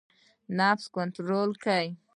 [0.57, 1.85] نفس کنټرول کړئ